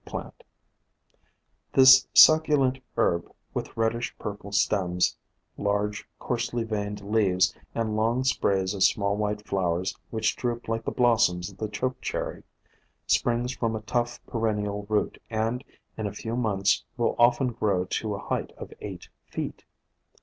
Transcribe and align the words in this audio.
ISO 0.01 0.07
POISONOUS 0.07 0.33
PLANTS 0.33 0.43
This 1.73 2.07
succulent 2.15 2.79
herb, 2.97 3.31
with 3.53 3.77
reddish 3.77 4.17
purple 4.17 4.51
stems, 4.51 5.15
large 5.59 6.07
coarsely 6.17 6.63
veined 6.63 7.01
leaves 7.03 7.53
and 7.75 7.95
long 7.95 8.23
sprays 8.23 8.73
of 8.73 8.81
small 8.81 9.15
white 9.15 9.45
flowers 9.45 9.95
which 10.09 10.35
droop 10.35 10.67
like 10.67 10.85
the 10.85 10.89
blossoms 10.91 11.51
of 11.51 11.59
the 11.59 11.69
Choke 11.69 12.01
Cherry, 12.01 12.41
springs 13.05 13.51
from 13.51 13.75
a 13.75 13.81
tough, 13.81 14.19
perennial 14.25 14.87
root 14.89 15.21
and 15.29 15.63
in 15.95 16.07
a 16.07 16.11
few 16.13 16.35
months 16.35 16.83
will 16.97 17.15
often 17.19 17.49
grow 17.49 17.85
to 17.85 18.15
a 18.15 18.19
height 18.19 18.51
of 18.57 18.73
eight 18.81 19.07
feet. 19.27 19.65